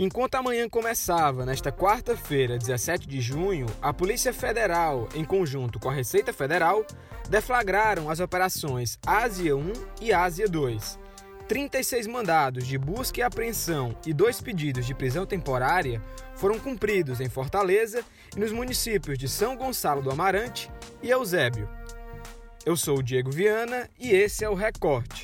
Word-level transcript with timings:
Enquanto 0.00 0.36
amanhã 0.36 0.68
começava, 0.68 1.44
nesta 1.44 1.72
quarta-feira, 1.72 2.56
17 2.56 3.08
de 3.08 3.20
junho, 3.20 3.66
a 3.82 3.92
Polícia 3.92 4.32
Federal, 4.32 5.08
em 5.12 5.24
conjunto 5.24 5.80
com 5.80 5.90
a 5.90 5.92
Receita 5.92 6.32
Federal, 6.32 6.86
deflagraram 7.28 8.08
as 8.08 8.20
operações 8.20 8.96
Ásia 9.04 9.56
1 9.56 9.72
e 10.00 10.12
Ásia 10.12 10.46
2. 10.46 10.96
36 11.48 12.06
mandados 12.06 12.64
de 12.64 12.78
busca 12.78 13.18
e 13.18 13.22
apreensão 13.24 13.96
e 14.06 14.12
dois 14.12 14.40
pedidos 14.40 14.86
de 14.86 14.94
prisão 14.94 15.26
temporária 15.26 16.00
foram 16.36 16.60
cumpridos 16.60 17.20
em 17.20 17.28
Fortaleza 17.28 18.04
e 18.36 18.38
nos 18.38 18.52
municípios 18.52 19.18
de 19.18 19.28
São 19.28 19.56
Gonçalo 19.56 20.00
do 20.00 20.12
Amarante 20.12 20.70
e 21.02 21.10
Eusébio. 21.10 21.68
Eu 22.64 22.76
sou 22.76 22.98
o 22.98 23.02
Diego 23.02 23.32
Viana 23.32 23.88
e 23.98 24.10
esse 24.10 24.44
é 24.44 24.48
o 24.48 24.54
Recorte. 24.54 25.17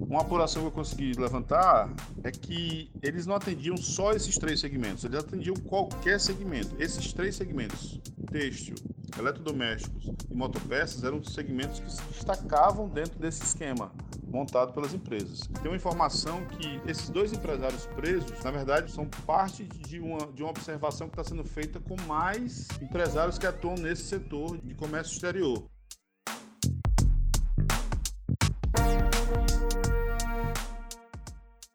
Uma 0.00 0.22
apuração 0.22 0.62
que 0.62 0.68
eu 0.68 0.72
consegui 0.72 1.12
levantar 1.12 1.92
é 2.24 2.30
que 2.30 2.90
eles 3.02 3.26
não 3.26 3.36
atendiam 3.36 3.76
só 3.76 4.12
esses 4.12 4.36
três 4.36 4.58
segmentos, 4.58 5.04
eles 5.04 5.18
atendiam 5.18 5.54
qualquer 5.54 6.18
segmento. 6.18 6.74
Esses 6.80 7.12
três 7.12 7.36
segmentos, 7.36 8.00
têxtil, 8.30 8.74
eletrodomésticos 9.18 10.10
e 10.30 10.34
motopeças, 10.34 11.04
eram 11.04 11.22
segmentos 11.22 11.80
que 11.80 11.92
se 11.92 12.02
destacavam 12.12 12.88
dentro 12.88 13.18
desse 13.18 13.42
esquema 13.42 13.92
montado 14.30 14.72
pelas 14.72 14.94
empresas. 14.94 15.40
Tem 15.60 15.70
uma 15.70 15.76
informação 15.76 16.44
que 16.46 16.80
esses 16.88 17.10
dois 17.10 17.32
empresários 17.32 17.86
presos, 17.86 18.42
na 18.42 18.50
verdade, 18.50 18.90
são 18.90 19.06
parte 19.26 19.64
de 19.64 19.98
uma, 19.98 20.26
de 20.32 20.42
uma 20.42 20.50
observação 20.50 21.08
que 21.08 21.18
está 21.18 21.24
sendo 21.24 21.44
feita 21.44 21.80
com 21.80 21.96
mais 22.06 22.68
empresários 22.80 23.38
que 23.38 23.46
atuam 23.46 23.74
nesse 23.74 24.04
setor 24.04 24.56
de 24.58 24.74
comércio 24.74 25.14
exterior. 25.14 25.64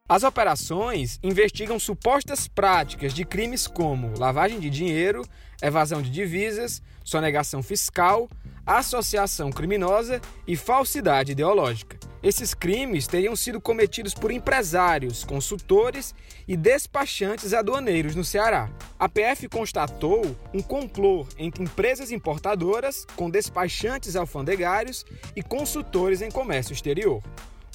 As 0.07 0.23
operações 0.23 1.19
investigam 1.23 1.79
supostas 1.79 2.47
práticas 2.47 3.11
de 3.11 3.25
crimes 3.25 3.65
como 3.65 4.15
lavagem 4.19 4.59
de 4.59 4.69
dinheiro, 4.69 5.23
evasão 5.59 5.99
de 5.99 6.11
divisas, 6.11 6.79
sonegação 7.03 7.63
fiscal, 7.63 8.29
associação 8.63 9.51
criminosa 9.51 10.21
e 10.45 10.55
falsidade 10.55 11.31
ideológica. 11.31 11.97
Esses 12.21 12.53
crimes 12.53 13.07
teriam 13.07 13.35
sido 13.35 13.59
cometidos 13.59 14.13
por 14.13 14.29
empresários, 14.29 15.23
consultores 15.23 16.13
e 16.47 16.55
despachantes 16.55 17.51
aduaneiros 17.51 18.13
no 18.13 18.23
Ceará. 18.23 18.69
A 18.99 19.09
PF 19.09 19.49
constatou 19.49 20.35
um 20.53 20.61
complô 20.61 21.25
entre 21.35 21.63
empresas 21.63 22.11
importadoras, 22.11 23.07
com 23.15 23.27
despachantes 23.27 24.15
alfandegários 24.15 25.03
e 25.35 25.41
consultores 25.41 26.21
em 26.21 26.29
comércio 26.29 26.73
exterior. 26.73 27.23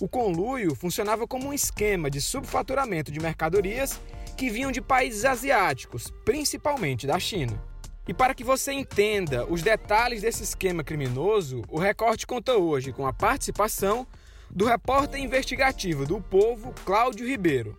O 0.00 0.08
conluio 0.08 0.74
funcionava 0.74 1.28
como 1.28 1.48
um 1.48 1.52
esquema 1.52 2.08
de 2.08 2.22
subfaturamento 2.22 3.12
de 3.12 3.20
mercadorias 3.20 4.00
que 4.34 4.48
vinham 4.48 4.72
de 4.72 4.80
países 4.80 5.26
asiáticos, 5.26 6.10
principalmente 6.24 7.06
da 7.06 7.18
China. 7.18 7.62
E 8.08 8.14
para 8.14 8.32
que 8.32 8.42
você 8.42 8.72
entenda 8.72 9.44
os 9.44 9.60
detalhes 9.60 10.22
desse 10.22 10.42
esquema 10.42 10.82
criminoso, 10.82 11.60
o 11.68 11.78
Recorte 11.78 12.26
conta 12.26 12.54
hoje 12.54 12.94
com 12.94 13.06
a 13.06 13.12
participação 13.12 14.06
do 14.50 14.64
repórter 14.64 15.20
investigativo 15.20 16.06
do 16.06 16.18
Povo, 16.18 16.72
Cláudio 16.86 17.28
Ribeiro. 17.28 17.78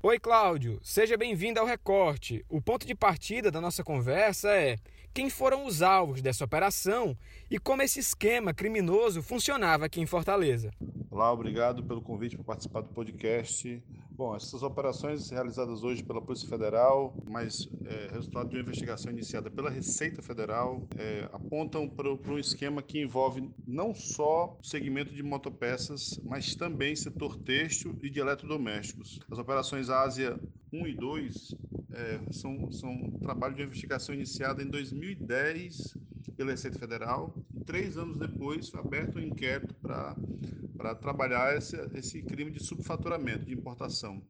Oi, 0.00 0.20
Cláudio, 0.20 0.78
seja 0.84 1.16
bem-vindo 1.16 1.58
ao 1.58 1.66
Recorte. 1.66 2.44
O 2.48 2.62
ponto 2.62 2.86
de 2.86 2.94
partida 2.94 3.50
da 3.50 3.60
nossa 3.60 3.82
conversa 3.82 4.50
é 4.50 4.76
quem 5.14 5.30
foram 5.30 5.64
os 5.64 5.80
alvos 5.80 6.20
dessa 6.20 6.44
operação 6.44 7.16
e 7.48 7.56
como 7.56 7.82
esse 7.82 8.00
esquema 8.00 8.52
criminoso 8.52 9.22
funcionava 9.22 9.84
aqui 9.84 10.00
em 10.00 10.06
Fortaleza. 10.06 10.72
Olá, 11.08 11.32
obrigado 11.32 11.84
pelo 11.84 12.02
convite 12.02 12.34
para 12.34 12.44
participar 12.44 12.80
do 12.80 12.88
podcast. 12.88 13.80
Bom, 14.10 14.34
essas 14.34 14.64
operações 14.64 15.30
realizadas 15.30 15.84
hoje 15.84 16.02
pela 16.02 16.20
Polícia 16.20 16.48
Federal, 16.48 17.16
mas 17.24 17.68
é, 17.84 18.08
resultado 18.12 18.48
de 18.48 18.56
uma 18.56 18.62
investigação 18.62 19.12
iniciada 19.12 19.48
pela 19.48 19.70
Receita 19.70 20.20
Federal, 20.20 20.82
é, 20.96 21.28
apontam 21.32 21.88
para 21.88 22.10
um 22.10 22.38
esquema 22.38 22.82
que 22.82 23.00
envolve 23.00 23.48
não 23.64 23.94
só 23.94 24.58
o 24.60 24.66
segmento 24.66 25.14
de 25.14 25.22
motopeças, 25.22 26.20
mas 26.24 26.56
também 26.56 26.96
setor 26.96 27.36
têxtil 27.36 27.96
e 28.02 28.10
de 28.10 28.18
eletrodomésticos. 28.18 29.20
As 29.30 29.38
operações 29.38 29.90
Ásia 29.90 30.36
1 30.72 30.86
e 30.88 30.94
2 30.94 31.54
é, 31.94 32.20
são, 32.32 32.70
são 32.72 33.10
trabalho 33.22 33.54
de 33.54 33.62
investigação 33.62 34.14
iniciado 34.14 34.60
em 34.60 34.66
2010 34.66 35.96
pela 36.36 36.50
Receita 36.50 36.78
Federal. 36.78 37.34
E 37.54 37.60
três 37.60 37.96
anos 37.96 38.16
depois, 38.16 38.68
foi 38.68 38.80
aberto 38.80 39.18
um 39.18 39.22
inquérito 39.22 39.74
para 39.74 40.94
trabalhar 40.96 41.56
esse, 41.56 41.76
esse 41.94 42.22
crime 42.22 42.50
de 42.50 42.62
subfaturamento, 42.62 43.44
de 43.44 43.54
importação. 43.54 44.22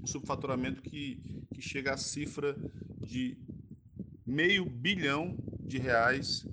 Um 0.00 0.06
subfaturamento 0.06 0.82
que, 0.82 1.44
que 1.54 1.62
chega 1.62 1.94
à 1.94 1.96
cifra 1.96 2.56
de 3.00 3.38
meio 4.26 4.64
bilhão 4.64 5.36
de 5.60 5.78
reais 5.78 6.46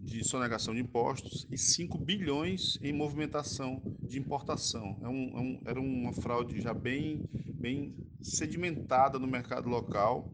de 0.00 0.22
sonegação 0.22 0.74
de 0.74 0.80
impostos 0.80 1.46
e 1.50 1.58
5 1.58 1.98
bilhões 1.98 2.78
em 2.82 2.92
movimentação 2.92 3.82
de 4.02 4.18
importação. 4.18 4.96
É 5.02 5.08
um, 5.08 5.36
é 5.36 5.40
um, 5.40 5.60
era 5.64 5.80
uma 5.80 6.12
fraude 6.12 6.60
já 6.60 6.72
bem, 6.72 7.24
bem 7.54 7.94
sedimentada 8.24 9.18
no 9.18 9.26
mercado 9.26 9.68
local, 9.68 10.32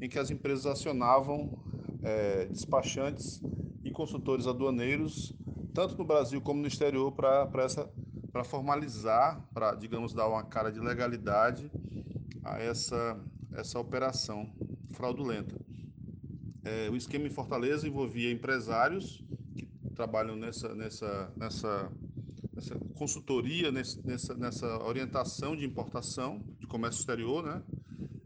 em 0.00 0.08
que 0.08 0.18
as 0.18 0.30
empresas 0.30 0.64
acionavam 0.64 1.58
é, 2.02 2.46
despachantes 2.46 3.42
e 3.84 3.90
consultores 3.90 4.46
aduaneiros, 4.46 5.34
tanto 5.74 5.98
no 5.98 6.04
Brasil 6.04 6.40
como 6.40 6.60
no 6.60 6.68
exterior, 6.68 7.12
para 7.12 8.44
formalizar, 8.44 9.44
para, 9.52 9.74
digamos, 9.74 10.14
dar 10.14 10.28
uma 10.28 10.44
cara 10.44 10.70
de 10.70 10.80
legalidade 10.80 11.70
a 12.44 12.58
essa, 12.60 13.20
essa 13.54 13.78
operação 13.78 14.50
fraudulenta. 14.92 15.56
É, 16.64 16.88
o 16.90 16.96
esquema 16.96 17.26
em 17.26 17.30
Fortaleza 17.30 17.88
envolvia 17.88 18.30
empresários 18.30 19.24
que 19.56 19.68
trabalham 19.94 20.36
nessa, 20.36 20.74
nessa, 20.74 21.32
nessa, 21.36 21.90
nessa 22.54 22.74
consultoria, 22.94 23.72
nessa, 23.72 24.34
nessa 24.34 24.84
orientação 24.84 25.56
de 25.56 25.64
importação, 25.64 26.42
de 26.58 26.66
comércio 26.66 27.00
exterior, 27.00 27.44
né? 27.44 27.62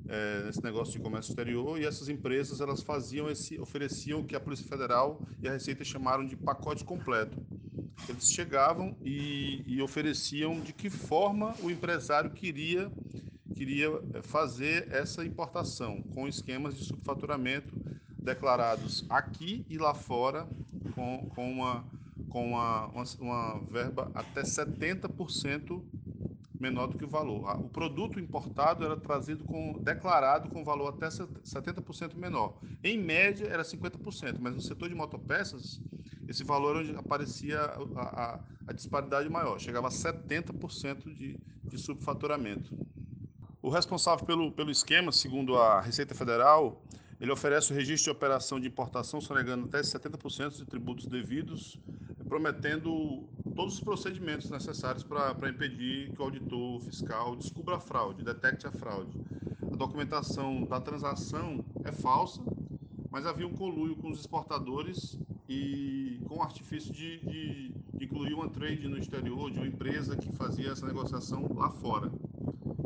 é, 0.08 0.44
nesse 0.44 0.62
negócio 0.62 0.92
de 0.92 1.00
comércio 1.00 1.30
exterior 1.30 1.80
e 1.80 1.84
essas 1.84 2.08
empresas 2.08 2.60
elas 2.60 2.82
faziam 2.82 3.28
esse 3.28 3.58
ofereciam 3.58 4.20
o 4.20 4.24
que 4.24 4.36
a 4.36 4.40
Polícia 4.40 4.66
Federal 4.66 5.20
e 5.42 5.48
a 5.48 5.52
Receita 5.52 5.84
chamaram 5.84 6.24
de 6.24 6.36
pacote 6.36 6.84
completo. 6.84 7.38
Eles 8.08 8.30
chegavam 8.30 8.96
e, 9.02 9.62
e 9.66 9.82
ofereciam 9.82 10.60
de 10.60 10.72
que 10.72 10.90
forma 10.90 11.54
o 11.62 11.70
empresário 11.70 12.30
queria 12.30 12.90
queria 13.54 13.88
é, 14.14 14.22
fazer 14.22 14.86
essa 14.92 15.24
importação 15.24 16.02
com 16.14 16.28
esquemas 16.28 16.76
de 16.76 16.84
subfaturamento 16.84 17.74
declarados 18.18 19.04
aqui 19.08 19.64
e 19.68 19.78
lá 19.78 19.94
fora 19.94 20.46
com, 20.94 21.26
com 21.34 21.50
uma 21.50 21.84
com 22.28 22.50
uma, 22.52 22.86
uma, 22.86 23.04
uma 23.20 23.60
verba 23.70 24.10
até 24.14 24.42
70% 24.42 25.82
menor 26.60 26.86
do 26.86 26.96
que 26.96 27.04
o 27.04 27.08
valor. 27.08 27.48
O 27.60 27.68
produto 27.68 28.18
importado 28.18 28.84
era 28.84 28.96
trazido 28.96 29.44
com 29.44 29.74
declarado 29.74 30.48
com 30.48 30.64
valor 30.64 30.88
até 30.88 31.08
70% 31.08 32.14
menor. 32.14 32.58
Em 32.82 32.98
média 32.98 33.46
era 33.46 33.62
50%, 33.62 34.38
mas 34.40 34.54
no 34.54 34.60
setor 34.60 34.88
de 34.88 34.94
motopeças 34.94 35.80
esse 36.28 36.42
valor 36.42 36.76
onde 36.76 36.94
aparecia 36.96 37.60
a, 37.60 38.02
a, 38.02 38.40
a 38.66 38.72
disparidade 38.72 39.28
maior, 39.28 39.60
chegava 39.60 39.88
a 39.88 39.90
70% 39.90 41.14
de, 41.14 41.38
de 41.62 41.78
subfaturamento. 41.78 42.76
O 43.62 43.68
responsável 43.68 44.24
pelo, 44.24 44.52
pelo 44.52 44.70
esquema, 44.70 45.12
segundo 45.12 45.56
a 45.56 45.80
Receita 45.80 46.14
Federal, 46.14 46.82
ele 47.20 47.32
oferece 47.32 47.72
o 47.72 47.74
registro 47.74 48.12
de 48.12 48.16
operação 48.16 48.60
de 48.60 48.68
importação 48.68 49.20
sonegando 49.20 49.64
até 49.64 49.80
70% 49.80 50.56
de 50.56 50.66
tributos 50.66 51.06
devidos, 51.06 51.78
prometendo 52.28 53.24
todos 53.54 53.74
os 53.74 53.80
procedimentos 53.80 54.50
necessários 54.50 55.02
para 55.02 55.48
impedir 55.48 56.12
que 56.12 56.20
o 56.20 56.24
auditor 56.24 56.80
fiscal 56.80 57.34
descubra 57.36 57.76
a 57.76 57.80
fraude, 57.80 58.22
detecte 58.22 58.66
a 58.66 58.72
fraude. 58.72 59.18
A 59.72 59.76
documentação 59.76 60.64
da 60.64 60.80
transação 60.80 61.64
é 61.84 61.92
falsa, 61.92 62.42
mas 63.10 63.24
havia 63.24 63.46
um 63.46 63.54
conluio 63.54 63.96
com 63.96 64.10
os 64.10 64.20
exportadores 64.20 65.18
e 65.48 66.20
com 66.28 66.38
o 66.38 66.42
artifício 66.42 66.92
de, 66.92 67.18
de, 67.20 67.72
de 67.94 68.04
incluir 68.04 68.34
uma 68.34 68.48
trade 68.48 68.86
no 68.88 68.98
exterior 68.98 69.50
de 69.50 69.58
uma 69.58 69.66
empresa 69.66 70.16
que 70.16 70.30
fazia 70.32 70.70
essa 70.70 70.86
negociação 70.86 71.50
lá 71.54 71.70
fora. 71.70 72.10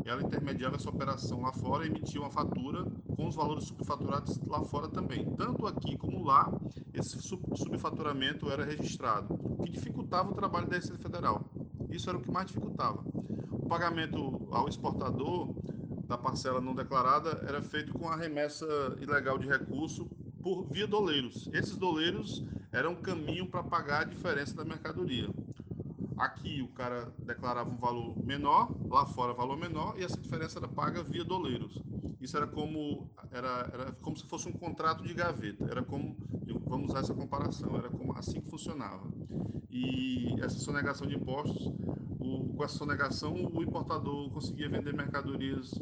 Ela 0.04 0.22
intermediava 0.22 0.76
essa 0.76 0.88
operação 0.88 1.42
lá 1.42 1.52
fora 1.52 1.84
e 1.84 1.88
emitia 1.88 2.20
uma 2.20 2.30
fatura 2.30 2.84
com 3.16 3.26
os 3.26 3.34
valores 3.34 3.64
subfaturados 3.64 4.38
lá 4.46 4.62
fora 4.62 4.88
também. 4.88 5.24
Tanto 5.36 5.66
aqui 5.66 5.96
como 5.96 6.24
lá, 6.24 6.52
esse 6.92 7.20
subfaturamento 7.20 8.50
era 8.50 8.64
registrado, 8.64 9.34
o 9.42 9.62
que 9.62 9.70
dificultava 9.70 10.30
o 10.30 10.34
trabalho 10.34 10.66
da 10.66 10.76
Receita 10.76 10.98
Federal. 10.98 11.44
Isso 11.90 12.08
era 12.08 12.18
o 12.18 12.22
que 12.22 12.30
mais 12.30 12.46
dificultava. 12.46 13.04
O 13.50 13.66
pagamento 13.68 14.48
ao 14.50 14.68
exportador 14.68 15.54
da 16.06 16.18
parcela 16.18 16.60
não 16.60 16.74
declarada 16.74 17.44
era 17.46 17.62
feito 17.62 17.92
com 17.92 18.08
a 18.08 18.16
remessa 18.16 18.66
ilegal 19.00 19.38
de 19.38 19.46
recurso 19.46 20.06
por 20.42 20.64
via 20.64 20.86
doleiros. 20.86 21.48
Esses 21.52 21.76
doleiros 21.76 22.44
eram 22.72 22.92
um 22.92 22.96
caminho 22.96 23.46
para 23.46 23.62
pagar 23.62 24.02
a 24.02 24.04
diferença 24.04 24.56
da 24.56 24.64
mercadoria. 24.64 25.28
aqui 26.18 26.62
o 26.62 26.68
cara 26.68 27.12
declarava 27.18 27.70
um 27.70 27.76
valor 27.76 28.14
menor, 28.24 28.72
lá 28.90 29.06
fora 29.06 29.32
valor 29.32 29.56
menor, 29.56 29.94
e 29.96 30.02
essa 30.02 30.20
diferença 30.20 30.58
era 30.58 30.66
paga 30.66 31.02
via 31.02 31.24
doleiros. 31.24 31.80
Isso 32.20 32.36
era 32.36 32.46
como 32.46 33.08
era, 33.30 33.70
era 33.72 33.92
como 34.02 34.16
se 34.16 34.26
fosse 34.26 34.48
um 34.48 34.52
contrato 34.52 35.04
de 35.04 35.14
gaveta. 35.14 35.64
Era 35.70 35.82
como 35.82 36.16
vamos 36.66 36.90
usar 36.90 37.00
essa 37.00 37.14
comparação. 37.14 37.76
Era 37.76 37.88
como 37.88 38.16
assim 38.16 38.40
que 38.40 38.50
funcionava. 38.50 39.08
E 39.70 40.34
essa 40.42 40.58
sonegação 40.58 41.06
de 41.06 41.14
impostos, 41.14 41.72
o, 42.18 42.52
com 42.54 42.64
essa 42.64 42.76
sonegação, 42.76 43.34
o 43.34 43.62
importador 43.62 44.28
conseguia 44.30 44.68
vender 44.68 44.92
mercadorias 44.92 45.72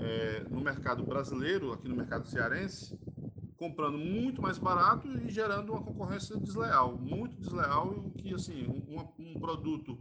é, 0.00 0.44
no 0.50 0.60
mercado 0.60 1.04
brasileiro, 1.04 1.72
aqui 1.72 1.88
no 1.88 1.94
mercado 1.94 2.26
cearense, 2.26 2.98
comprando 3.56 3.98
muito 3.98 4.40
mais 4.40 4.58
barato 4.58 5.06
e 5.06 5.28
gerando 5.30 5.72
uma 5.72 5.82
concorrência 5.82 6.36
desleal, 6.38 6.96
muito 6.96 7.36
desleal, 7.36 8.10
que 8.16 8.32
assim, 8.32 8.66
um, 8.66 9.06
um 9.22 9.38
produto 9.38 9.98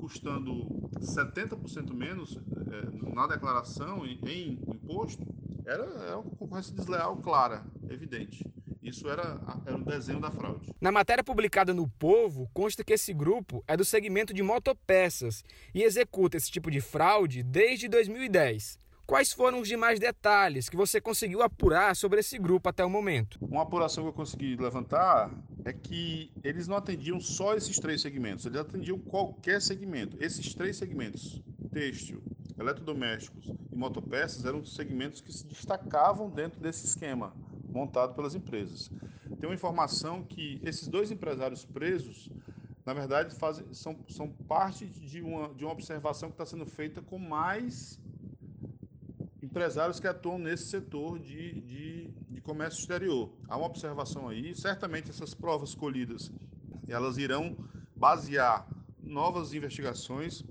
custando 0.00 0.66
70% 0.98 1.92
menos 1.92 2.36
é, 2.36 3.14
na 3.14 3.26
declaração 3.26 4.06
em, 4.06 4.18
em 4.26 4.52
imposto, 4.66 5.22
era, 5.66 5.84
era 5.84 6.18
uma 6.18 6.30
concorrência 6.30 6.74
desleal 6.74 7.16
clara, 7.18 7.64
evidente. 7.88 8.44
Isso 8.82 9.08
era, 9.10 9.38
era 9.66 9.76
o 9.76 9.84
desenho 9.84 10.20
da 10.20 10.30
fraude. 10.30 10.74
Na 10.80 10.90
matéria 10.90 11.22
publicada 11.22 11.74
no 11.74 11.86
Povo, 11.86 12.50
consta 12.54 12.82
que 12.82 12.94
esse 12.94 13.12
grupo 13.12 13.62
é 13.68 13.76
do 13.76 13.84
segmento 13.84 14.32
de 14.32 14.42
motopeças 14.42 15.44
e 15.74 15.82
executa 15.82 16.38
esse 16.38 16.50
tipo 16.50 16.70
de 16.70 16.80
fraude 16.80 17.42
desde 17.42 17.88
2010. 17.88 18.78
Quais 19.10 19.32
foram 19.32 19.60
os 19.60 19.66
demais 19.66 19.98
detalhes 19.98 20.68
que 20.68 20.76
você 20.76 21.00
conseguiu 21.00 21.42
apurar 21.42 21.96
sobre 21.96 22.20
esse 22.20 22.38
grupo 22.38 22.68
até 22.68 22.84
o 22.84 22.88
momento? 22.88 23.40
Uma 23.40 23.62
apuração 23.62 24.04
que 24.04 24.08
eu 24.10 24.12
consegui 24.12 24.54
levantar 24.54 25.32
é 25.64 25.72
que 25.72 26.30
eles 26.44 26.68
não 26.68 26.76
atendiam 26.76 27.18
só 27.18 27.56
esses 27.56 27.80
três 27.80 28.00
segmentos, 28.00 28.46
eles 28.46 28.60
atendiam 28.60 28.96
qualquer 29.00 29.60
segmento. 29.60 30.16
Esses 30.20 30.54
três 30.54 30.76
segmentos, 30.76 31.42
têxtil, 31.72 32.22
eletrodomésticos 32.56 33.52
e 33.72 33.74
motopeças, 33.74 34.44
eram 34.44 34.64
segmentos 34.64 35.20
que 35.20 35.32
se 35.32 35.44
destacavam 35.44 36.30
dentro 36.30 36.60
desse 36.60 36.86
esquema 36.86 37.34
montado 37.68 38.14
pelas 38.14 38.36
empresas. 38.36 38.92
Tem 39.40 39.48
uma 39.48 39.56
informação 39.56 40.22
que 40.22 40.60
esses 40.62 40.86
dois 40.86 41.10
empresários 41.10 41.64
presos, 41.64 42.30
na 42.86 42.94
verdade, 42.94 43.34
fazem, 43.34 43.66
são, 43.74 43.98
são 44.08 44.28
parte 44.28 44.86
de 44.86 45.20
uma, 45.20 45.52
de 45.52 45.64
uma 45.64 45.72
observação 45.72 46.28
que 46.28 46.34
está 46.34 46.46
sendo 46.46 46.64
feita 46.64 47.02
com 47.02 47.18
mais 47.18 47.99
empresários 49.50 49.98
que 49.98 50.06
atuam 50.06 50.38
nesse 50.38 50.66
setor 50.66 51.18
de, 51.18 51.60
de, 51.60 52.10
de, 52.30 52.40
comércio 52.40 52.78
exterior. 52.80 53.30
Há 53.48 53.56
uma 53.56 53.66
observação 53.66 54.28
aí, 54.28 54.54
certamente 54.54 55.10
essas 55.10 55.34
provas 55.34 55.74
colhidas, 55.74 56.30
elas 56.88 57.18
irão 57.18 57.56
basear 57.96 58.66
novas 59.02 59.52
investigações, 59.52 60.44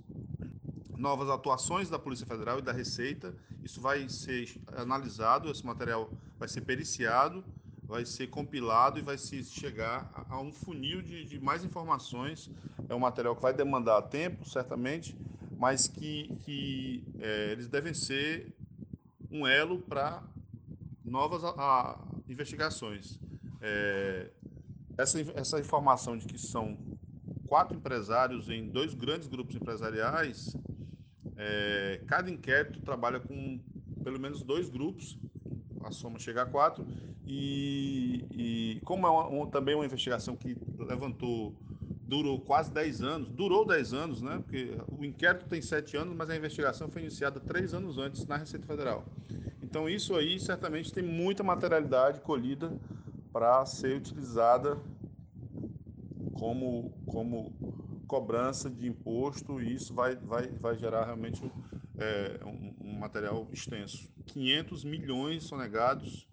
novas 0.98 1.30
atuações 1.30 1.90
da 1.90 1.98
Polícia 1.98 2.26
Federal 2.26 2.60
e 2.60 2.62
da 2.62 2.74
Receita. 2.74 3.34
Isso 3.64 3.80
vai 3.80 4.08
ser 4.10 4.54
analisado, 4.76 5.50
esse 5.50 5.66
material 5.66 6.12
vai 6.38 6.50
ser 6.50 6.62
periciado, 6.62 7.44
vai 7.82 8.06
ser 8.06 8.28
compilado 8.28 9.00
e 9.00 9.02
vai 9.02 9.18
se 9.18 9.44
chegar 9.46 10.12
a, 10.30 10.40
um 10.42 10.52
funil 10.52 11.02
de, 11.02 11.24
de 11.24 11.40
mais 11.40 11.64
informações. 11.64 12.52
É 12.90 12.94
um 12.94 13.00
material 13.00 13.34
que 13.34 13.42
vai 13.42 13.54
demandar 13.54 14.02
tempo, 14.04 14.48
certamente, 14.48 15.18
mas 15.58 15.88
que, 15.88 16.36
que 16.44 17.04
é, 17.20 17.52
eles 17.54 17.70
devem 17.70 17.94
ser 17.94 18.54
um 19.32 19.46
elo 19.46 19.80
para 19.80 20.24
novas 21.04 21.44
a, 21.44 21.50
a, 21.50 22.00
investigações. 22.28 23.20
É, 23.62 24.30
essa, 24.98 25.20
essa 25.36 25.60
informação 25.60 26.18
de 26.18 26.26
que 26.26 26.38
são 26.38 26.78
quatro 27.48 27.76
empresários 27.76 28.50
em 28.50 28.68
dois 28.68 28.94
grandes 28.94 29.28
grupos 29.28 29.56
empresariais, 29.56 30.56
é, 31.36 32.02
cada 32.06 32.30
inquérito 32.30 32.82
trabalha 32.82 33.20
com 33.20 33.60
pelo 34.04 34.20
menos 34.20 34.44
dois 34.44 34.70
grupos, 34.70 35.18
a 35.84 35.92
soma 35.92 36.20
chega 36.20 36.44
a 36.44 36.46
quatro, 36.46 36.86
e, 37.26 38.26
e 38.32 38.82
como 38.84 39.06
é 39.06 39.10
uma, 39.10 39.48
também 39.48 39.76
uma 39.76 39.86
investigação 39.86 40.36
que 40.36 40.58
levantou, 40.78 41.56
durou 42.10 42.40
quase 42.42 42.72
10 42.72 43.04
anos, 43.04 43.30
durou 43.30 43.66
10 43.66 43.94
anos, 43.94 44.22
né? 44.22 44.42
Porque 44.44 44.76
o 44.98 45.06
inquérito 45.06 45.46
tem 45.46 45.62
7 45.62 45.96
anos, 45.96 46.16
mas 46.16 46.30
a 46.30 46.36
investigação 46.36 46.90
foi 46.90 47.04
iniciada 47.04 47.40
3 47.40 47.76
anos 47.76 48.00
antes 48.00 48.26
na 48.26 48.36
Receita 48.36 48.66
Federal. 48.66 49.06
Então 49.62 49.88
isso 49.88 50.16
aí 50.16 50.40
certamente 50.40 50.92
tem 50.92 51.04
muita 51.04 51.44
materialidade 51.44 52.20
colhida 52.22 52.76
para 53.32 53.64
ser 53.68 53.96
utilizada 53.96 54.78
como, 56.34 56.92
como 57.06 57.54
cobrança 58.08 58.70
de 58.72 58.88
imposto 58.88 59.62
e 59.62 59.76
isso 59.76 59.94
vai, 59.94 60.16
vai, 60.16 60.48
vai 60.48 60.76
gerar 60.76 61.06
realmente 61.06 61.40
é, 62.00 62.40
um, 62.44 62.90
um, 62.90 63.00
material 63.00 63.48
extenso. 63.54 64.10
500 64.26 64.84
milhões 64.84 65.44
sonegados 65.44 66.28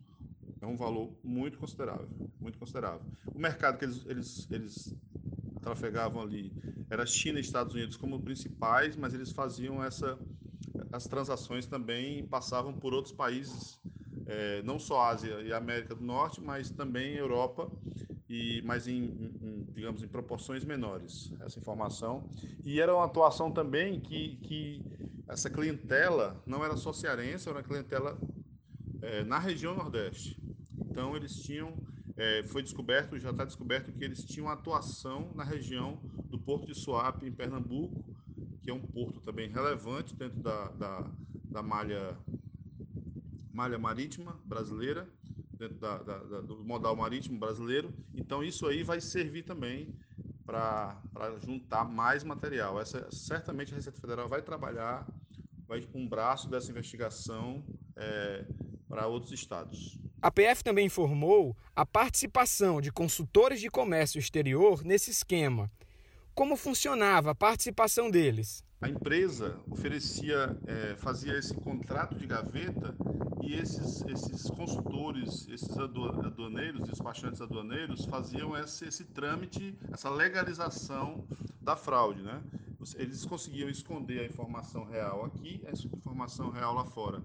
é 0.63 0.67
um 0.67 0.77
valor 0.77 1.13
muito 1.23 1.59
considerável, 1.59 2.09
muito 2.41 2.59
considerável. 2.59 3.03
O 3.35 3.39
mercado 3.39 3.77
que 3.77 3.85
eles, 3.85 4.07
eles, 4.07 4.49
eles 4.51 4.97
trafegavam 5.67 6.23
ali 6.23 6.53
era 6.89 7.05
China 7.05 7.39
e 7.39 7.43
Estados 7.43 7.75
Unidos 7.75 7.97
como 7.97 8.21
principais, 8.21 8.95
mas 8.97 9.13
eles 9.13 9.33
faziam 9.33 9.83
essa 9.83 10.17
as 10.93 11.07
transações 11.07 11.67
também 11.67 12.25
passavam 12.27 12.73
por 12.73 12.95
outros 12.95 13.13
países, 13.13 13.81
é, 14.27 14.63
não 14.63 14.79
só 14.79 15.01
Ásia 15.03 15.41
e 15.41 15.53
América 15.53 15.95
do 15.95 16.05
Norte, 16.05 16.41
mas 16.41 16.71
também 16.71 17.15
Europa, 17.15 17.71
e 18.29 18.63
mas 18.63 18.87
em, 18.87 19.05
em, 19.05 19.67
digamos 19.73 20.03
em 20.03 20.09
proporções 20.09 20.65
menores 20.65 21.33
essa 21.41 21.59
informação. 21.59 22.29
E 22.65 22.81
era 22.81 22.95
uma 22.95 23.05
atuação 23.05 23.51
também 23.51 23.99
que, 24.01 24.37
que 24.37 24.83
essa 25.29 25.51
clientela 25.51 26.41
não 26.47 26.65
era 26.65 26.77
só 26.77 26.93
cearense, 26.93 27.49
era 27.49 27.59
uma 27.59 27.65
clientela 27.65 28.19
é, 29.03 29.25
na 29.25 29.39
região 29.39 29.75
Nordeste. 29.75 30.39
Então 30.91 31.17
eles 31.17 31.35
tinham, 31.43 31.75
é, 32.17 32.43
foi 32.45 32.63
descoberto, 32.63 33.19
já 33.19 33.31
está 33.31 33.45
descoberto 33.45 33.93
que 33.93 34.05
eles 34.05 34.25
tinham 34.25 34.49
atuação 34.49 35.33
na 35.35 35.45
região 35.45 36.01
do 36.31 36.39
Porto 36.39 36.67
de 36.67 36.75
Suape, 36.75 37.27
em 37.27 37.33
Pernambuco, 37.33 38.05
que 38.63 38.71
é 38.71 38.75
um 38.75 38.81
porto 38.81 39.21
também 39.21 39.49
relevante 39.49 40.15
dentro 40.15 40.41
da, 40.41 40.69
da, 40.71 41.11
da 41.45 41.63
malha, 41.63 42.17
malha 43.53 43.79
marítima 43.79 44.41
brasileira, 44.45 45.09
dentro 45.53 45.77
da, 45.77 45.99
da, 45.99 46.41
do 46.41 46.65
modal 46.65 46.97
marítimo 46.97 47.39
brasileiro. 47.39 47.93
Então, 48.15 48.43
isso 48.43 48.67
aí 48.67 48.83
vai 48.83 49.01
servir 49.01 49.43
também 49.43 49.95
para 50.45 51.01
juntar 51.45 51.85
mais 51.85 52.25
material. 52.25 52.81
Essa, 52.81 53.09
certamente 53.11 53.73
a 53.73 53.77
Receita 53.77 54.01
Federal 54.01 54.29
vai 54.29 54.43
trabalhar 54.43 55.07
vai 55.67 55.87
um 55.95 56.09
braço 56.09 56.49
dessa 56.49 56.71
investigação 56.71 57.65
é, 57.97 58.45
para 58.89 59.07
outros 59.07 59.33
estados. 59.33 59.99
A 60.27 60.31
PF 60.33 60.65
também 60.65 60.87
informou 60.87 61.57
a 61.73 61.87
participação 61.87 62.81
de 62.81 62.91
consultores 62.91 63.61
de 63.61 63.71
comércio 63.71 64.19
exterior 64.19 64.83
nesse 64.85 65.09
esquema 65.09 65.71
como 66.37 66.55
funcionava 66.55 67.31
a 67.31 67.35
participação 67.35 68.11
deles? 68.11 68.63
A 68.79 68.91
empresa 68.91 69.59
oferecia, 69.71 70.55
é, 70.67 70.95
fazia 70.97 71.39
esse 71.39 71.55
contrato 71.55 72.15
de 72.15 72.27
gaveta 72.27 72.95
e 73.41 73.55
esses, 73.55 74.03
esses 74.03 74.51
consultores, 74.51 75.49
esses 75.49 75.79
aduaneiros, 75.79 76.87
despachantes 76.87 77.41
aduaneiros, 77.41 78.05
faziam 78.05 78.55
esse, 78.55 78.85
esse 78.85 79.05
trâmite, 79.05 79.79
essa 79.91 80.11
legalização 80.11 81.25
da 81.59 81.75
fraude. 81.75 82.21
Né? 82.21 82.43
Eles 82.97 83.25
conseguiam 83.25 83.71
esconder 83.71 84.21
a 84.21 84.27
informação 84.27 84.85
real 84.85 85.25
aqui, 85.25 85.63
a 85.67 85.71
informação 85.71 86.51
real 86.51 86.75
lá 86.75 86.85
fora. 86.85 87.23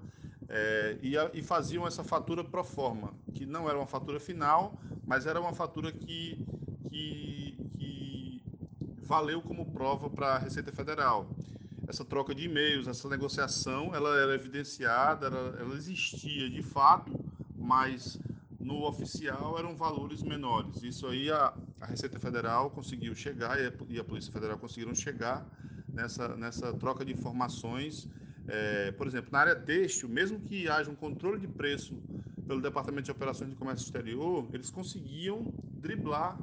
É, 0.53 0.97
e, 1.01 1.17
a, 1.17 1.31
e 1.33 1.41
faziam 1.41 1.87
essa 1.87 2.03
fatura 2.03 2.43
pro 2.43 2.61
forma, 2.61 3.13
que 3.33 3.45
não 3.45 3.69
era 3.69 3.77
uma 3.77 3.87
fatura 3.87 4.19
final, 4.19 4.77
mas 5.07 5.25
era 5.25 5.39
uma 5.39 5.53
fatura 5.53 5.91
que, 5.93 6.45
que 6.89 8.41
valeu 9.11 9.41
como 9.41 9.65
prova 9.65 10.09
para 10.09 10.35
a 10.35 10.37
Receita 10.37 10.71
Federal. 10.71 11.29
Essa 11.85 12.05
troca 12.05 12.33
de 12.33 12.45
e-mails, 12.45 12.87
essa 12.87 13.09
negociação, 13.09 13.93
ela 13.93 14.17
era 14.17 14.33
evidenciada, 14.33 15.27
ela, 15.27 15.57
ela 15.59 15.75
existia 15.75 16.49
de 16.49 16.61
fato, 16.61 17.11
mas 17.57 18.17
no 18.57 18.85
oficial 18.87 19.59
eram 19.59 19.75
valores 19.75 20.23
menores. 20.23 20.81
Isso 20.81 21.07
aí 21.07 21.29
a, 21.29 21.53
a 21.81 21.85
Receita 21.87 22.19
Federal 22.21 22.69
conseguiu 22.69 23.13
chegar 23.13 23.59
e 23.59 23.67
a, 23.67 23.73
e 23.89 23.99
a, 23.99 24.03
Polícia 24.03 24.31
Federal 24.31 24.57
conseguiram 24.57 24.95
chegar 24.95 25.45
nessa, 25.89 26.29
nessa 26.37 26.71
troca 26.73 27.03
de 27.03 27.11
informações. 27.11 28.07
É, 28.47 28.91
por 28.91 29.07
exemplo, 29.07 29.29
na 29.31 29.39
área 29.39 29.55
têxtil, 29.55 30.09
mesmo 30.09 30.39
que 30.39 30.67
haja 30.67 30.89
um 30.89 30.95
controle 30.95 31.39
de 31.39 31.47
preço 31.47 31.95
pelo 32.47 32.61
Departamento 32.61 33.05
de 33.05 33.11
Operações 33.11 33.49
de 33.49 33.55
Comércio 33.55 33.85
Exterior, 33.85 34.47
eles 34.53 34.69
conseguiam 34.69 35.53
driblar 35.73 36.37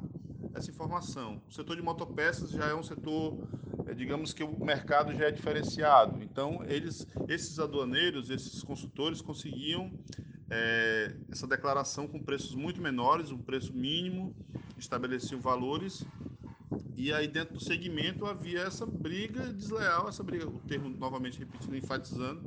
essa 0.53 0.71
informação. 0.71 1.41
O 1.47 1.53
setor 1.53 1.75
de 1.75 1.81
motopeças 1.81 2.51
já 2.51 2.67
é 2.67 2.73
um 2.73 2.83
setor, 2.83 3.37
é, 3.85 3.93
digamos 3.93 4.33
que 4.33 4.43
o 4.43 4.59
mercado 4.63 5.13
já 5.13 5.25
é 5.25 5.31
diferenciado. 5.31 6.23
Então, 6.23 6.63
eles, 6.67 7.05
esses 7.27 7.59
aduaneiros, 7.59 8.29
esses 8.29 8.63
consultores 8.63 9.21
conseguiam 9.21 9.91
é, 10.49 11.13
essa 11.31 11.45
declaração 11.45 12.07
com 12.07 12.19
preços 12.19 12.55
muito 12.55 12.81
menores, 12.81 13.31
um 13.31 13.37
preço 13.37 13.73
mínimo, 13.73 14.35
estabeleciam 14.77 15.39
valores 15.39 16.05
E 16.95 17.13
aí, 17.13 17.27
dentro 17.27 17.53
do 17.53 17.59
segmento, 17.59 18.25
havia 18.25 18.61
essa 18.61 18.85
briga 18.85 19.53
desleal, 19.53 20.09
essa 20.09 20.23
briga, 20.23 20.47
o 20.47 20.59
termo 20.67 20.89
novamente 20.89 21.39
repetindo, 21.39 21.75
enfatizando, 21.75 22.43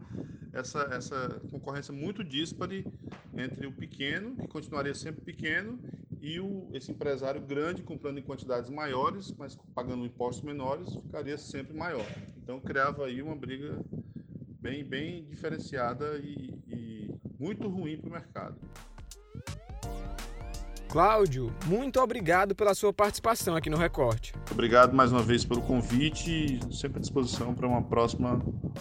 essa, 0.53 0.83
essa 0.93 1.41
concorrência 1.51 1.93
muito 1.93 2.23
díspare 2.23 2.87
entre 3.35 3.67
o 3.67 3.73
pequeno, 3.73 4.37
que 4.37 4.47
continuaria 4.47 4.95
sempre 4.95 5.23
pequeno, 5.23 5.79
e 6.21 6.39
o, 6.39 6.69
esse 6.73 6.93
empresário 6.93 7.41
grande, 7.41 7.83
comprando 7.83 8.19
em 8.19 8.23
quantidades 8.23 8.71
maiores, 8.71 9.33
mas 9.37 9.57
pagando 9.75 10.05
impostos 10.05 10.45
menores, 10.45 10.95
ficaria 10.95 11.39
sempre 11.39 11.77
maior. 11.77 12.07
Então, 12.37 12.61
criava 12.61 13.07
aí 13.07 13.23
uma 13.23 13.35
briga 13.35 13.77
bem, 14.61 14.85
bem 14.85 15.25
diferenciada 15.25 16.19
e, 16.19 16.55
e 16.69 17.11
muito 17.41 17.69
ruim 17.69 17.97
para 17.97 18.09
o 18.09 18.13
mercado. 18.13 18.57
Cláudio, 20.93 21.51
muito 21.65 21.99
obrigado 22.03 22.55
pela 22.55 22.75
sua 22.75 22.93
participação 22.93 23.57
aqui 23.57 23.71
no 23.71 23.79
Recorte. 23.79 24.35
Obrigado 24.51 24.93
mais 24.93 25.11
uma 25.11 25.23
vez 25.23 25.43
pelo 25.43 25.63
convite 25.63 26.61
e 26.71 26.77
sempre 26.77 26.99
à 26.99 27.01
disposição 27.01 27.55
para 27.55 27.67
uma 27.67 27.81
próxima 27.81 28.35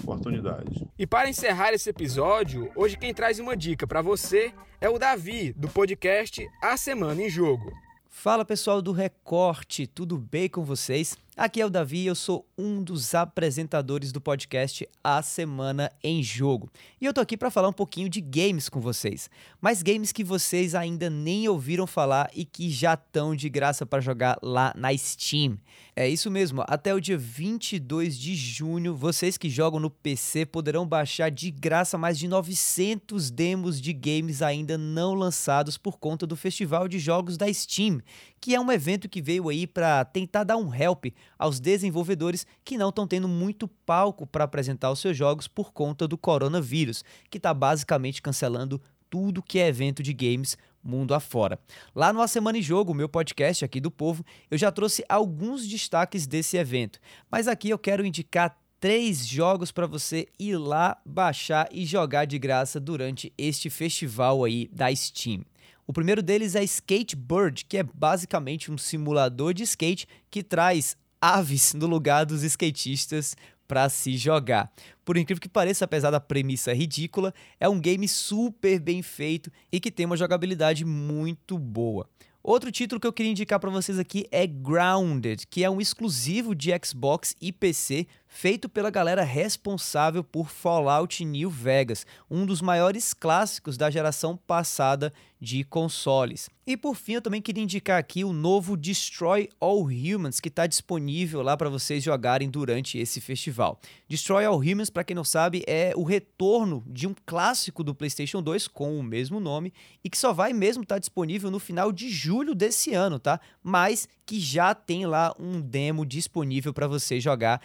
oportunidade. 0.03 0.85
E 0.99 1.07
para 1.07 1.29
encerrar 1.29 1.71
esse 1.71 1.89
episódio, 1.89 2.69
hoje 2.75 2.97
quem 2.97 3.13
traz 3.13 3.39
uma 3.39 3.55
dica 3.55 3.87
para 3.87 4.01
você 4.01 4.53
é 4.81 4.89
o 4.89 4.99
Davi, 4.99 5.53
do 5.53 5.69
podcast 5.69 6.45
A 6.61 6.75
Semana 6.75 7.21
em 7.21 7.29
Jogo. 7.29 7.71
Fala 8.09 8.43
pessoal 8.43 8.81
do 8.81 8.91
Recorte, 8.91 9.87
tudo 9.87 10.17
bem 10.17 10.49
com 10.49 10.65
vocês? 10.65 11.17
Aqui 11.37 11.61
é 11.61 11.65
o 11.65 11.69
Davi, 11.69 12.05
eu 12.05 12.13
sou 12.13 12.45
um 12.57 12.83
dos 12.83 13.15
apresentadores 13.15 14.11
do 14.11 14.19
podcast 14.19 14.85
A 15.01 15.21
Semana 15.21 15.89
em 16.03 16.21
Jogo. 16.21 16.69
E 16.99 17.05
eu 17.05 17.13
tô 17.13 17.21
aqui 17.21 17.37
para 17.37 17.49
falar 17.49 17.69
um 17.69 17.73
pouquinho 17.73 18.09
de 18.09 18.19
games 18.19 18.67
com 18.67 18.81
vocês. 18.81 19.29
Mas 19.61 19.81
games 19.81 20.11
que 20.11 20.25
vocês 20.25 20.75
ainda 20.75 21.09
nem 21.09 21.47
ouviram 21.47 21.87
falar 21.87 22.29
e 22.35 22.43
que 22.43 22.69
já 22.69 22.95
estão 22.95 23.33
de 23.33 23.47
graça 23.47 23.85
para 23.85 24.01
jogar 24.01 24.37
lá 24.43 24.73
na 24.75 24.95
Steam. 24.95 25.57
É 25.95 26.07
isso 26.07 26.29
mesmo, 26.29 26.63
até 26.67 26.93
o 26.93 26.99
dia 26.99 27.17
22 27.17 28.17
de 28.17 28.35
junho, 28.35 28.95
vocês 28.95 29.37
que 29.37 29.49
jogam 29.49 29.79
no 29.79 29.89
PC 29.89 30.45
poderão 30.45 30.87
baixar 30.87 31.29
de 31.29 31.51
graça 31.51 31.97
mais 31.97 32.17
de 32.17 32.27
900 32.27 33.29
demos 33.29 33.79
de 33.79 33.91
games 33.91 34.41
ainda 34.41 34.77
não 34.77 35.13
lançados 35.13 35.77
por 35.77 35.97
conta 35.97 36.25
do 36.25 36.37
Festival 36.37 36.87
de 36.87 36.97
Jogos 36.97 37.35
da 37.35 37.51
Steam, 37.51 38.01
que 38.39 38.55
é 38.55 38.59
um 38.59 38.71
evento 38.71 39.09
que 39.09 39.21
veio 39.21 39.49
aí 39.49 39.67
para 39.67 40.05
tentar 40.05 40.45
dar 40.45 40.55
um 40.55 40.73
help 40.73 41.07
aos 41.37 41.59
desenvolvedores 41.59 42.45
que 42.63 42.77
não 42.77 42.89
estão 42.89 43.07
tendo 43.07 43.27
muito 43.27 43.67
palco 43.67 44.25
para 44.25 44.43
apresentar 44.43 44.91
os 44.91 44.99
seus 44.99 45.15
jogos 45.15 45.47
por 45.47 45.71
conta 45.71 46.07
do 46.07 46.17
coronavírus, 46.17 47.03
que 47.29 47.37
está 47.37 47.53
basicamente 47.53 48.21
cancelando 48.21 48.81
tudo 49.09 49.43
que 49.43 49.59
é 49.59 49.67
evento 49.67 50.01
de 50.01 50.13
games 50.13 50.57
mundo 50.83 51.13
afora. 51.13 51.59
Lá 51.93 52.11
no 52.11 52.21
A 52.21 52.27
Semana 52.27 52.57
em 52.57 52.61
Jogo, 52.61 52.93
meu 52.93 53.09
podcast 53.09 53.63
aqui 53.63 53.79
do 53.79 53.91
Povo, 53.91 54.25
eu 54.49 54.57
já 54.57 54.71
trouxe 54.71 55.03
alguns 55.07 55.67
destaques 55.67 56.25
desse 56.25 56.57
evento, 56.57 56.99
mas 57.29 57.47
aqui 57.47 57.69
eu 57.69 57.77
quero 57.77 58.05
indicar 58.05 58.57
três 58.79 59.27
jogos 59.27 59.71
para 59.71 59.85
você 59.85 60.27
ir 60.39 60.57
lá 60.57 60.99
baixar 61.05 61.69
e 61.71 61.85
jogar 61.85 62.25
de 62.25 62.39
graça 62.39 62.79
durante 62.79 63.31
este 63.37 63.69
festival 63.69 64.43
aí 64.43 64.67
da 64.73 64.93
Steam. 64.95 65.45
O 65.85 65.93
primeiro 65.93 66.23
deles 66.23 66.55
é 66.55 66.63
Skatebird, 66.63 67.65
que 67.65 67.77
é 67.77 67.83
basicamente 67.83 68.71
um 68.71 68.77
simulador 68.77 69.53
de 69.53 69.63
skate 69.63 70.07
que 70.31 70.41
traz 70.41 70.97
aves 71.21 71.73
no 71.75 71.85
lugar 71.85 72.25
dos 72.25 72.43
skatistas 72.43 73.35
para 73.67 73.87
se 73.87 74.17
jogar. 74.17 74.69
Por 75.05 75.15
incrível 75.15 75.39
que 75.39 75.47
pareça, 75.47 75.85
apesar 75.85 76.11
da 76.11 76.19
premissa 76.19 76.73
ridícula, 76.73 77.33
é 77.59 77.69
um 77.69 77.79
game 77.79 78.07
super 78.07 78.79
bem 78.79 79.01
feito 79.01 79.51
e 79.71 79.79
que 79.79 79.91
tem 79.91 80.05
uma 80.05 80.17
jogabilidade 80.17 80.83
muito 80.83 81.57
boa. 81.57 82.09
Outro 82.43 82.71
título 82.71 82.99
que 82.99 83.05
eu 83.05 83.13
queria 83.13 83.31
indicar 83.31 83.59
para 83.59 83.69
vocês 83.69 83.99
aqui 83.99 84.25
é 84.31 84.47
Grounded, 84.47 85.45
que 85.47 85.63
é 85.63 85.69
um 85.69 85.79
exclusivo 85.79 86.55
de 86.55 86.71
Xbox 86.83 87.35
e 87.39 87.53
PC 87.53 88.07
feito 88.33 88.69
pela 88.69 88.89
galera 88.89 89.23
responsável 89.23 90.23
por 90.23 90.49
Fallout 90.49 91.23
New 91.23 91.49
Vegas, 91.49 92.05
um 92.29 92.45
dos 92.45 92.61
maiores 92.61 93.13
clássicos 93.13 93.75
da 93.75 93.91
geração 93.91 94.37
passada 94.37 95.11
de 95.41 95.63
consoles. 95.63 96.49
E 96.67 96.77
por 96.77 96.95
fim, 96.95 97.13
eu 97.13 97.21
também 97.21 97.41
queria 97.41 97.63
indicar 97.63 97.97
aqui 97.97 98.23
o 98.23 98.31
novo 98.31 98.77
Destroy 98.77 99.49
All 99.59 99.81
Humans, 99.81 100.39
que 100.39 100.47
está 100.47 100.67
disponível 100.67 101.41
lá 101.41 101.57
para 101.57 101.67
vocês 101.67 102.03
jogarem 102.03 102.47
durante 102.47 102.99
esse 102.99 103.19
festival. 103.19 103.79
Destroy 104.07 104.45
All 104.45 104.59
Humans, 104.59 104.91
para 104.91 105.03
quem 105.03 105.15
não 105.15 105.23
sabe, 105.23 105.63
é 105.67 105.91
o 105.95 106.03
retorno 106.03 106.83
de 106.85 107.07
um 107.07 107.15
clássico 107.25 107.83
do 107.83 107.95
PlayStation 107.95 108.41
2 108.43 108.67
com 108.67 108.97
o 108.97 109.03
mesmo 109.03 109.39
nome 109.39 109.73
e 110.03 110.09
que 110.09 110.17
só 110.17 110.31
vai 110.31 110.53
mesmo 110.53 110.83
estar 110.83 110.95
tá 110.95 110.99
disponível 110.99 111.49
no 111.49 111.59
final 111.59 111.91
de 111.91 112.09
julho 112.09 112.53
desse 112.53 112.93
ano, 112.93 113.17
tá? 113.19 113.41
Mas 113.63 114.07
que 114.23 114.39
já 114.39 114.75
tem 114.75 115.07
lá 115.07 115.35
um 115.39 115.59
demo 115.59 116.05
disponível 116.05 116.71
para 116.71 116.87
você 116.87 117.19
jogar 117.19 117.59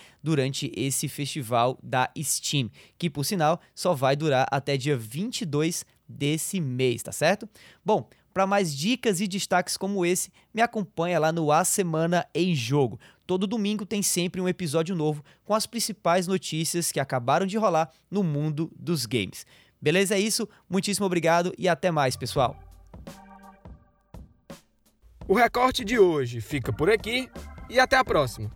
durante 0.56 0.72
esse 0.74 1.08
festival 1.08 1.78
da 1.82 2.10
Steam, 2.18 2.70
que 2.98 3.10
por 3.10 3.24
sinal 3.24 3.60
só 3.74 3.94
vai 3.94 4.16
durar 4.16 4.46
até 4.50 4.76
dia 4.76 4.96
22 4.96 5.84
desse 6.08 6.60
mês, 6.60 7.02
tá 7.02 7.12
certo? 7.12 7.48
Bom, 7.84 8.08
para 8.32 8.46
mais 8.46 8.74
dicas 8.74 9.20
e 9.20 9.26
destaques 9.26 9.76
como 9.76 10.04
esse, 10.04 10.30
me 10.52 10.62
acompanha 10.62 11.18
lá 11.18 11.32
no 11.32 11.50
A 11.50 11.64
Semana 11.64 12.26
em 12.34 12.54
Jogo. 12.54 12.98
Todo 13.26 13.46
domingo 13.46 13.84
tem 13.84 14.02
sempre 14.02 14.40
um 14.40 14.48
episódio 14.48 14.94
novo 14.94 15.22
com 15.44 15.54
as 15.54 15.66
principais 15.66 16.26
notícias 16.26 16.92
que 16.92 17.00
acabaram 17.00 17.46
de 17.46 17.56
rolar 17.56 17.90
no 18.10 18.22
mundo 18.22 18.70
dos 18.78 19.04
games. 19.06 19.46
Beleza? 19.80 20.14
É 20.14 20.20
isso. 20.20 20.48
Muitíssimo 20.68 21.06
obrigado 21.06 21.52
e 21.58 21.68
até 21.68 21.90
mais, 21.90 22.16
pessoal. 22.16 22.56
O 25.28 25.34
recorte 25.34 25.84
de 25.84 25.98
hoje 25.98 26.40
fica 26.40 26.72
por 26.72 26.88
aqui 26.88 27.28
e 27.68 27.80
até 27.80 27.96
a 27.96 28.04
próxima. 28.04 28.50